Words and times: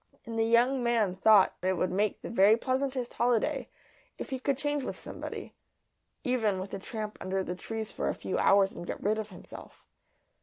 And 0.25 0.35
the 0.35 0.43
young 0.45 0.81
man 0.81 1.13
thought 1.13 1.53
it 1.61 1.73
would 1.77 1.91
make 1.91 2.23
the 2.23 2.29
very 2.31 2.57
pleasantest 2.57 3.13
holiday 3.13 3.69
if 4.17 4.31
he 4.31 4.39
could 4.39 4.57
change 4.57 4.83
with 4.83 4.97
somebody 4.97 5.53
even 6.23 6.59
with 6.59 6.71
the 6.71 6.79
tramp 6.79 7.19
under 7.21 7.43
the 7.43 7.53
trees 7.55 7.91
for 7.91 8.09
a 8.09 8.15
few 8.15 8.39
hours 8.39 8.71
and 8.71 8.87
get 8.87 8.99
rid 9.03 9.19
of 9.19 9.29
himself. 9.29 9.85